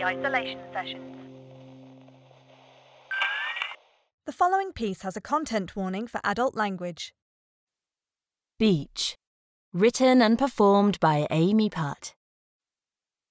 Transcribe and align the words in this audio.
the 0.00 0.06
isolation 0.06 0.58
sessions. 0.72 1.16
The 4.26 4.32
following 4.32 4.72
piece 4.72 5.02
has 5.02 5.16
a 5.16 5.20
content 5.20 5.76
warning 5.76 6.06
for 6.06 6.20
adult 6.24 6.56
language. 6.56 7.12
Beach. 8.58 9.16
Written 9.72 10.22
and 10.22 10.38
performed 10.38 10.98
by 11.00 11.26
Amy 11.30 11.68
Putt. 11.68 12.14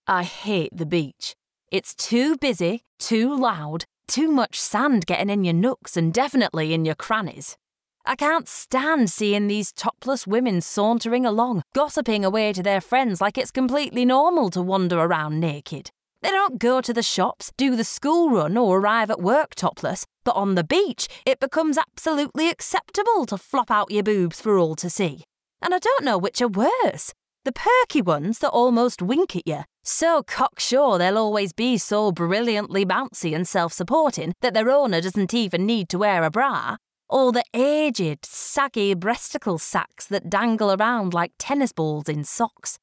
I 0.07 0.23
hate 0.23 0.75
the 0.75 0.85
beach. 0.85 1.35
It's 1.71 1.95
too 1.95 2.37
busy, 2.37 2.83
too 2.99 3.35
loud, 3.35 3.85
too 4.07 4.31
much 4.31 4.59
sand 4.59 5.05
getting 5.05 5.29
in 5.29 5.43
your 5.43 5.53
nooks 5.53 5.97
and 5.97 6.13
definitely 6.13 6.73
in 6.73 6.85
your 6.85 6.95
crannies. 6.95 7.57
I 8.05 8.15
can't 8.15 8.47
stand 8.47 9.09
seeing 9.09 9.47
these 9.47 9.71
topless 9.71 10.25
women 10.25 10.61
sauntering 10.61 11.25
along, 11.25 11.63
gossiping 11.73 12.25
away 12.25 12.53
to 12.53 12.63
their 12.63 12.81
friends 12.81 13.21
like 13.21 13.37
it's 13.37 13.51
completely 13.51 14.05
normal 14.05 14.49
to 14.51 14.61
wander 14.61 14.99
around 14.99 15.39
naked. 15.39 15.91
They 16.21 16.31
don't 16.31 16.59
go 16.59 16.81
to 16.81 16.93
the 16.93 17.03
shops, 17.03 17.51
do 17.55 17.75
the 17.75 17.83
school 17.83 18.29
run, 18.29 18.57
or 18.57 18.79
arrive 18.79 19.09
at 19.09 19.21
work 19.21 19.55
topless, 19.55 20.05
but 20.25 20.35
on 20.35 20.55
the 20.55 20.63
beach, 20.63 21.07
it 21.25 21.39
becomes 21.39 21.77
absolutely 21.77 22.49
acceptable 22.49 23.25
to 23.27 23.37
flop 23.37 23.71
out 23.71 23.91
your 23.91 24.03
boobs 24.03 24.41
for 24.41 24.57
all 24.57 24.75
to 24.75 24.89
see. 24.89 25.23
And 25.61 25.73
I 25.73 25.79
don't 25.79 26.03
know 26.03 26.17
which 26.17 26.41
are 26.41 26.47
worse. 26.47 27.13
The 27.45 27.53
perky 27.53 28.01
ones 28.01 28.39
that 28.39 28.49
almost 28.49 29.01
wink 29.01 29.35
at 29.35 29.47
you, 29.47 29.63
so 29.83 30.23
cocksure 30.23 30.97
they'll 30.97 31.17
always 31.17 31.53
be 31.53 31.77
so 31.77 32.11
brilliantly 32.11 32.85
bouncy 32.85 33.33
and 33.33 33.47
self 33.47 33.71
supporting 33.71 34.33
that 34.41 34.53
their 34.53 34.69
owner 34.69 34.99
doesn't 34.99 35.33
even 35.33 35.65
need 35.65 35.87
to 35.89 35.99
wear 35.99 36.23
a 36.23 36.29
bra, 36.29 36.75
or 37.09 37.31
the 37.31 37.45
aged, 37.53 38.25
saggy 38.25 38.93
breasticle 38.93 39.59
sacks 39.59 40.05
that 40.07 40.29
dangle 40.29 40.73
around 40.73 41.13
like 41.13 41.31
tennis 41.39 41.71
balls 41.71 42.09
in 42.09 42.25
socks. 42.25 42.77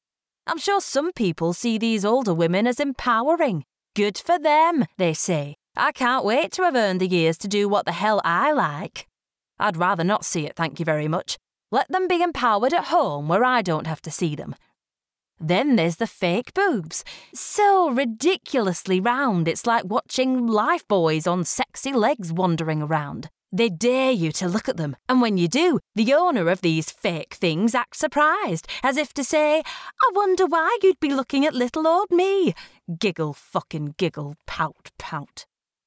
I'm 0.47 0.57
sure 0.57 0.79
some 0.79 1.11
people 1.11 1.51
see 1.51 1.77
these 1.77 2.05
older 2.05 2.33
women 2.33 2.67
as 2.67 2.79
empowering. 2.79 3.65
Good 3.95 4.17
for 4.17 4.39
them, 4.39 4.85
they 4.97 5.13
say. 5.13 5.55
I 5.75 5.91
can't 5.91 6.23
wait 6.23 6.53
to 6.53 6.63
have 6.63 6.75
earned 6.75 7.01
the 7.01 7.07
years 7.07 7.37
to 7.39 7.49
do 7.49 7.67
what 7.67 7.85
the 7.85 7.91
hell 7.91 8.21
I 8.23 8.53
like. 8.53 9.07
I'd 9.59 9.75
rather 9.75 10.05
not 10.05 10.23
see 10.23 10.45
it, 10.45 10.55
thank 10.55 10.79
you 10.79 10.85
very 10.85 11.09
much. 11.09 11.37
Let 11.69 11.91
them 11.91 12.07
be 12.07 12.23
empowered 12.23 12.73
at 12.73 12.85
home 12.85 13.27
where 13.27 13.43
I 13.43 13.61
don't 13.61 13.87
have 13.87 14.01
to 14.03 14.11
see 14.11 14.35
them. 14.35 14.55
Then 15.37 15.75
there's 15.75 15.97
the 15.97 16.07
fake 16.07 16.53
boobs. 16.53 17.03
So 17.33 17.89
ridiculously 17.89 19.01
round, 19.01 19.49
it's 19.49 19.67
like 19.67 19.83
watching 19.85 20.47
lifebuoys 20.47 21.29
on 21.29 21.43
sexy 21.43 21.91
legs 21.91 22.31
wandering 22.31 22.81
around. 22.81 23.29
They 23.51 23.69
dare 23.69 24.11
you 24.11 24.31
to 24.33 24.47
look 24.47 24.67
at 24.67 24.75
them, 24.75 24.97
and 25.07 25.21
when 25.21 25.37
you 25.37 25.47
do, 25.47 25.79
the 25.95 26.13
owner 26.13 26.49
of 26.49 26.61
these 26.61 26.91
fake 26.91 27.35
things 27.35 27.73
acts 27.73 27.99
surprised, 27.99 28.67
as 28.83 28.97
if 28.97 29.13
to 29.13 29.23
say, 29.23 29.59
I 29.59 30.11
wonder 30.13 30.45
why 30.45 30.77
you'd 30.83 30.99
be 30.99 31.13
looking 31.13 31.45
at 31.45 31.53
little 31.53 31.87
old 31.87 32.11
me. 32.11 32.53
Giggle, 32.99 33.33
fucking 33.33 33.95
giggle, 33.97 34.35
pout, 34.45 34.91
pout. 34.97 35.45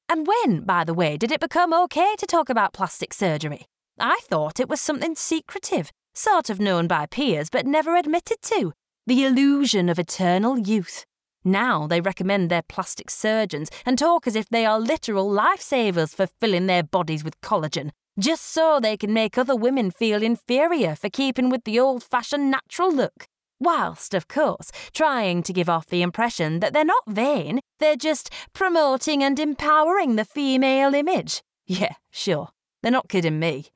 And 0.09 0.27
when, 0.27 0.61
by 0.61 0.83
the 0.83 0.93
way, 0.93 1.17
did 1.17 1.31
it 1.31 1.39
become 1.39 1.73
okay 1.73 2.15
to 2.17 2.25
talk 2.25 2.49
about 2.49 2.73
plastic 2.73 3.13
surgery? 3.13 3.65
I 3.99 4.19
thought 4.23 4.59
it 4.59 4.67
was 4.67 4.81
something 4.81 5.15
secretive, 5.15 5.91
sort 6.15 6.49
of 6.49 6.59
known 6.59 6.87
by 6.87 7.05
peers 7.05 7.49
but 7.51 7.67
never 7.67 7.95
admitted 7.95 8.41
to. 8.41 8.73
The 9.05 9.23
illusion 9.25 9.87
of 9.87 9.99
eternal 9.99 10.57
youth. 10.57 11.05
Now 11.43 11.87
they 11.87 12.01
recommend 12.01 12.49
their 12.49 12.61
plastic 12.61 13.09
surgeons 13.09 13.69
and 13.85 13.97
talk 13.97 14.27
as 14.27 14.35
if 14.35 14.49
they 14.49 14.65
are 14.65 14.79
literal 14.79 15.29
lifesavers 15.29 16.15
for 16.15 16.27
filling 16.27 16.67
their 16.67 16.83
bodies 16.83 17.23
with 17.23 17.41
collagen, 17.41 17.91
just 18.19 18.45
so 18.45 18.79
they 18.79 18.97
can 18.97 19.13
make 19.13 19.37
other 19.37 19.55
women 19.55 19.91
feel 19.91 20.21
inferior 20.21 20.95
for 20.95 21.09
keeping 21.09 21.49
with 21.49 21.63
the 21.63 21.79
old 21.79 22.03
fashioned 22.03 22.51
natural 22.51 22.93
look. 22.93 23.25
Whilst, 23.59 24.15
of 24.15 24.27
course, 24.27 24.71
trying 24.91 25.43
to 25.43 25.53
give 25.53 25.69
off 25.69 25.85
the 25.85 26.01
impression 26.01 26.61
that 26.61 26.73
they're 26.73 26.83
not 26.83 27.03
vain, 27.07 27.59
they're 27.79 27.95
just 27.95 28.31
promoting 28.53 29.23
and 29.23 29.39
empowering 29.39 30.15
the 30.15 30.25
female 30.25 30.95
image. 30.95 31.43
Yeah, 31.67 31.93
sure. 32.09 32.49
They're 32.81 32.91
not 32.91 33.07
kidding 33.07 33.39
me. 33.39 33.67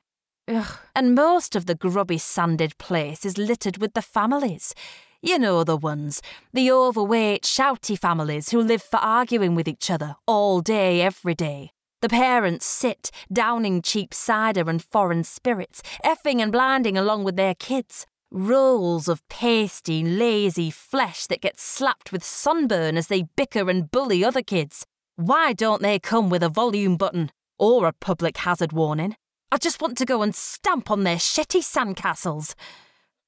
Ugh. 0.48 0.78
And 0.94 1.14
most 1.14 1.54
of 1.56 1.66
the 1.66 1.74
grubby 1.74 2.18
sanded 2.18 2.76
place 2.78 3.24
is 3.24 3.38
littered 3.38 3.78
with 3.78 3.94
the 3.94 4.02
families. 4.02 4.74
You 5.22 5.38
know 5.38 5.64
the 5.64 5.76
ones, 5.76 6.20
the 6.52 6.70
overweight, 6.70 7.42
shouty 7.44 7.98
families 7.98 8.50
who 8.50 8.60
live 8.60 8.82
for 8.82 8.98
arguing 8.98 9.54
with 9.54 9.66
each 9.66 9.90
other 9.90 10.16
all 10.26 10.60
day, 10.60 11.00
every 11.00 11.34
day. 11.34 11.70
The 12.02 12.10
parents 12.10 12.66
sit, 12.66 13.10
downing 13.32 13.80
cheap 13.80 14.12
cider 14.12 14.68
and 14.68 14.84
foreign 14.84 15.24
spirits, 15.24 15.82
effing 16.04 16.40
and 16.40 16.52
blinding 16.52 16.98
along 16.98 17.24
with 17.24 17.36
their 17.36 17.54
kids. 17.54 18.06
Rolls 18.30 19.08
of 19.08 19.26
pasty, 19.28 20.04
lazy 20.04 20.70
flesh 20.70 21.26
that 21.28 21.40
gets 21.40 21.62
slapped 21.62 22.12
with 22.12 22.22
sunburn 22.22 22.96
as 22.96 23.06
they 23.06 23.22
bicker 23.36 23.70
and 23.70 23.90
bully 23.90 24.24
other 24.24 24.42
kids. 24.42 24.84
Why 25.16 25.54
don't 25.54 25.80
they 25.80 25.98
come 25.98 26.28
with 26.28 26.42
a 26.42 26.50
volume 26.50 26.96
button 26.96 27.30
or 27.58 27.86
a 27.86 27.92
public 27.92 28.36
hazard 28.36 28.72
warning? 28.72 29.16
I 29.50 29.56
just 29.56 29.80
want 29.80 29.96
to 29.98 30.04
go 30.04 30.22
and 30.22 30.34
stamp 30.34 30.90
on 30.90 31.04
their 31.04 31.16
shitty 31.16 31.62
sandcastles. 31.62 32.54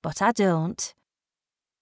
But 0.03 0.21
I 0.21 0.33
don't. 0.33 0.95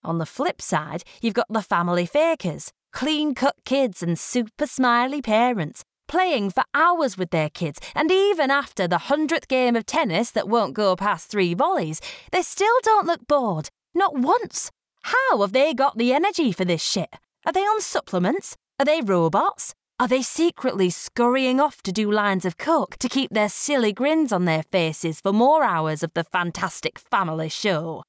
On 0.07 0.19
the 0.19 0.25
flip 0.25 0.63
side, 0.63 1.03
you've 1.21 1.35
got 1.35 1.49
the 1.51 1.61
family 1.61 2.07
fakers, 2.07 2.73
clean 2.93 3.35
cut 3.35 3.57
kids 3.65 4.05
and 4.05 4.17
super 4.17 4.67
smiley 4.67 5.21
parents, 5.21 5.83
playing 6.07 6.51
for 6.51 6.63
hours 6.75 7.19
with 7.19 7.31
their 7.31 7.51
kids, 7.51 7.81
and 7.93 8.13
even 8.13 8.49
after 8.49 8.87
the 8.87 9.11
hundredth 9.11 9.49
game 9.49 9.75
of 9.75 9.85
tennis 9.85 10.31
that 10.31 10.49
won't 10.49 10.75
go 10.75 10.95
past 10.95 11.29
three 11.29 11.55
volleys, 11.55 12.01
they 12.31 12.43
still 12.43 12.79
don't 12.85 13.09
look 13.09 13.27
bored. 13.27 13.69
Not 13.97 14.17
once. 14.17 14.71
How 15.03 15.41
have 15.41 15.53
they 15.53 15.75
got 15.75 15.99
the 15.99 16.13
energy 16.13 16.53
for 16.53 16.65
this 16.65 16.83
shit? 16.83 17.17
Are 17.45 17.53
they 17.53 17.63
on 17.63 17.81
supplements? 17.81 18.57
Are 18.79 18.87
they 18.87 19.01
robots? 19.01 19.75
Are 19.99 20.07
they 20.07 20.23
secretly 20.23 20.91
scurrying 20.91 21.59
off 21.59 21.83
to 21.83 21.91
do 21.91 22.13
lines 22.13 22.45
of 22.45 22.59
coke 22.59 22.97
to 22.99 23.09
keep 23.09 23.31
their 23.31 23.49
silly 23.49 23.93
grins 23.93 24.33
on 24.33 24.45
their 24.45 24.63
faces 24.63 25.21
for 25.21 25.33
more 25.33 25.65
hours 25.65 26.05
of 26.05 26.13
the 26.15 26.25
fantastic 26.25 26.99
family 26.99 27.49
show? 27.49 28.05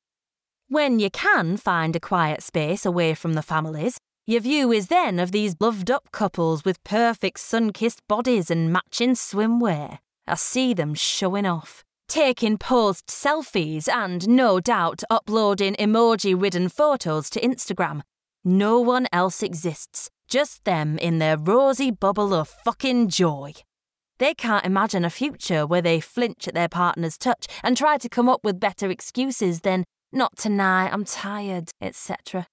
When 0.70 1.00
you 1.00 1.10
can 1.10 1.56
find 1.56 1.96
a 1.96 2.00
quiet 2.00 2.44
space 2.44 2.86
away 2.86 3.14
from 3.14 3.36
the 3.36 3.42
families, 3.42 4.00
your 4.26 4.42
view 4.42 4.74
is 4.74 4.88
then 4.88 5.18
of 5.18 5.32
these 5.32 5.56
loved 5.62 5.90
up 5.90 6.12
couples 6.12 6.66
with 6.66 6.84
perfect 6.84 7.40
sun 7.40 7.72
kissed 7.72 8.06
bodies 8.10 8.52
and 8.52 8.74
matching 8.74 9.14
swimwear. 9.14 10.00
I 10.28 10.36
see 10.36 10.74
them 10.74 10.94
showing 10.94 11.46
off, 11.46 11.86
taking 12.10 12.58
posed 12.58 13.08
selfies 13.08 13.88
and, 13.88 14.28
no 14.28 14.60
doubt, 14.60 15.04
uploading 15.10 15.76
emoji 15.76 16.40
ridden 16.40 16.68
photos 16.68 17.30
to 17.30 17.40
Instagram. 17.40 18.02
No 18.44 18.82
one 18.82 19.08
else 19.14 19.42
exists, 19.42 20.10
just 20.28 20.66
them 20.66 20.98
in 20.98 21.20
their 21.20 21.38
rosy 21.38 21.92
bubble 21.92 22.34
of 22.34 22.50
fucking 22.50 23.08
joy. 23.08 23.54
They 24.20 24.34
can't 24.34 24.66
imagine 24.66 25.06
a 25.06 25.10
future 25.10 25.66
where 25.66 25.82
they 25.82 26.02
flinch 26.02 26.46
at 26.46 26.54
their 26.54 26.68
partner's 26.68 27.18
touch 27.18 27.48
and 27.64 27.78
try 27.78 27.98
to 28.00 28.10
come 28.10 28.28
up 28.28 28.44
with 28.44 28.60
better 28.60 28.90
excuses 28.90 29.62
than 29.62 29.86
not 30.12 30.38
tonight, 30.38 30.90
I'm 30.92 31.06
tired, 31.06 31.70
etc. 31.82 32.48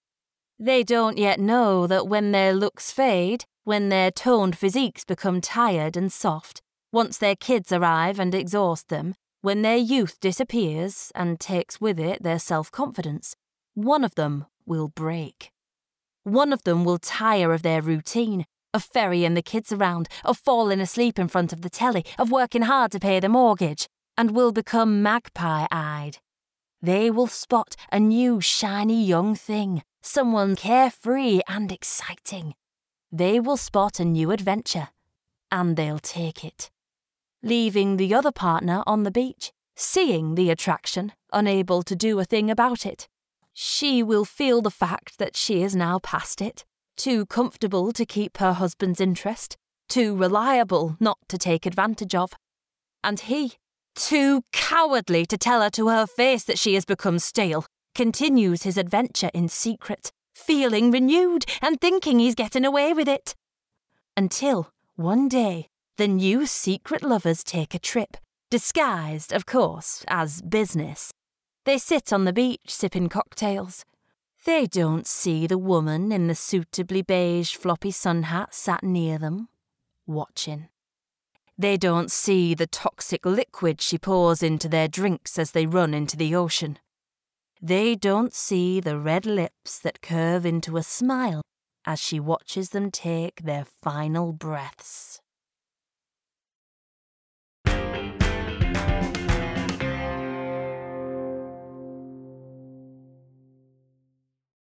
They 0.59 0.83
don't 0.83 1.19
yet 1.19 1.39
know 1.39 1.87
that 1.87 2.09
when 2.09 2.33
their 2.33 2.53
looks 2.53 2.91
fade, 2.91 3.45
when 3.65 3.89
their 3.89 4.11
toned 4.11 4.57
physiques 4.57 5.05
become 5.05 5.41
tired 5.41 5.97
and 5.97 6.13
soft, 6.13 6.61
once 6.93 7.19
their 7.19 7.37
kids 7.37 7.73
arrive 7.73 8.19
and 8.19 8.35
exhaust 8.35 8.89
them, 8.89 9.15
when 9.41 9.63
their 9.63 9.77
youth 9.77 10.19
disappears 10.21 11.13
and 11.15 11.41
takes 11.41 11.81
with 11.81 11.99
it 11.99 12.23
their 12.23 12.39
self 12.39 12.71
confidence, 12.71 13.35
one 13.75 14.05
of 14.05 14.15
them 14.15 14.47
will 14.67 14.89
break. 14.89 15.51
One 16.23 16.53
of 16.53 16.63
them 16.63 16.85
will 16.85 16.99
tire 16.99 17.53
of 17.53 17.63
their 17.63 17.83
routine, 17.83 18.47
of 18.73 18.85
ferrying 18.85 19.35
the 19.35 19.43
kids 19.43 19.73
around, 19.73 20.09
of 20.25 20.39
falling 20.39 20.81
asleep 20.81 21.19
in 21.19 21.29
front 21.29 21.53
of 21.53 21.61
the 21.61 21.71
telly, 21.71 22.05
of 22.19 22.31
working 22.31 22.63
hard 22.63 22.93
to 22.93 23.01
pay 23.01 23.21
the 23.21 23.29
mortgage, 23.29 23.87
and 24.17 24.31
will 24.31 24.53
become 24.53 25.03
magpie 25.03 25.67
eyed 25.71 26.19
they 26.85 27.11
will 27.11 27.27
spot 27.27 27.77
a 27.91 27.99
new 27.99 28.43
shiny 28.43 29.03
young 29.03 29.35
thing, 29.35 29.83
someone 30.03 30.55
carefree 30.55 31.41
and 31.49 31.73
exciting. 31.73 32.55
They 33.11 33.41
will 33.41 33.57
spot 33.57 34.01
a 34.01 34.05
new 34.05 34.31
adventure, 34.31 34.89
and 35.51 35.77
they'll 35.77 35.99
take 35.99 36.45
it. 36.45 36.71
Leaving 37.43 37.97
the 37.97 38.13
other 38.13 38.33
partner 38.33 38.83
on 38.87 39.03
the 39.03 39.11
beach, 39.11 39.51
seeing 39.75 40.35
the 40.35 40.51
attraction, 40.51 41.13
unable 41.33 41.83
to 41.83 41.97
do 41.97 42.21
a 42.21 42.25
thing 42.25 42.51
about 42.51 42.85
it. 42.85 43.09
She 43.55 44.03
will 44.03 44.27
feel 44.27 44.61
the 44.61 44.71
fact 44.71 45.19
that 45.19 45.37
she 45.37 45.63
is 45.63 45.75
now 45.75 46.01
past 46.01 46.43
it, 46.43 46.67
too 46.99 47.25
comfortable 47.25 47.93
to 47.93 48.05
keep 48.05 48.37
her 48.39 48.53
husband's 48.53 49.01
interest, 49.01 49.57
too 49.89 50.15
reliable 50.15 50.97
not 51.01 51.17
to 51.29 51.39
take 51.39 51.65
advantage 51.65 52.15
of. 52.15 52.33
And 53.03 53.21
he, 53.21 53.55
too 53.95 54.43
cowardly 54.53 55.25
to 55.27 55.39
tell 55.39 55.63
her 55.63 55.71
to 55.71 55.89
her 55.89 56.07
face 56.07 56.45
that 56.45 56.59
she 56.59 56.75
has 56.75 56.85
become 56.85 57.19
stale, 57.19 57.67
continues 57.95 58.63
his 58.63 58.77
adventure 58.77 59.31
in 59.35 59.49
secret, 59.49 60.11
feeling 60.35 60.91
renewed 60.91 61.45
and 61.63 61.81
thinking 61.81 62.19
he's 62.19 62.35
getting 62.35 62.65
away 62.65 62.93
with 62.93 63.09
it. 63.09 63.35
Until, 64.17 64.71
one 64.97 65.29
day, 65.29 65.69
the 65.97 66.09
new 66.09 66.47
secret 66.47 67.03
lovers 67.03 67.45
take 67.45 67.75
a 67.75 67.79
trip, 67.79 68.17
disguised, 68.51 69.33
of 69.33 69.47
course, 69.47 70.05
as 70.09 70.43
business. 70.43 71.13
They 71.65 71.79
sit 71.79 72.13
on 72.13 72.25
the 72.25 72.33
beach 72.33 72.61
sipping 72.67 73.09
cocktails. 73.09 73.85
They 74.45 74.67
don't 74.67 75.07
see 75.07 75.47
the 75.47 75.57
woman 75.57 76.13
in 76.13 76.27
the 76.27 76.35
suitably 76.35 77.03
beige 77.03 77.55
floppy 77.55 77.91
sun 77.91 78.25
hat 78.25 78.55
sat 78.55 78.83
near 78.83 79.19
them, 79.19 79.49
watching. 80.07 80.69
They 81.57 81.77
don't 81.77 82.11
see 82.11 82.55
the 82.55 82.67
toxic 82.67 83.25
liquid 83.25 83.81
she 83.81 83.97
pours 83.97 84.43
into 84.43 84.69
their 84.69 84.89
drinks 84.89 85.39
as 85.39 85.53
they 85.53 85.67
run 85.67 85.95
into 85.95 86.17
the 86.17 86.35
ocean. 86.35 86.79
They 87.63 87.95
don't 87.95 88.35
see 88.35 88.81
the 88.81 88.99
red 88.99 89.25
lips 89.25 89.79
that 89.79 90.03
curve 90.03 90.45
into 90.45 90.77
a 90.77 90.83
smile 90.83 91.43
as 91.87 92.01
she 92.01 92.19
watches 92.19 92.71
them 92.71 92.91
take 92.91 93.43
their 93.43 93.65
final 93.83 94.33
breaths. 94.33 95.21